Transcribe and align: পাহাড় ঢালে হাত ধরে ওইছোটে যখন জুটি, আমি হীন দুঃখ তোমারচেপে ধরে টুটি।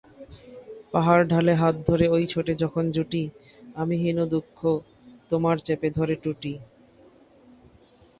পাহাড় 0.91 1.23
ঢালে 1.27 1.53
হাত 1.55 1.75
ধরে 1.89 2.05
ওইছোটে 2.07 2.53
যখন 2.55 2.83
জুটি, 2.91 3.23
আমি 3.75 3.95
হীন 4.03 4.17
দুঃখ 4.25 4.59
তোমারচেপে 5.29 5.87
ধরে 5.97 6.15
টুটি। 6.23 6.53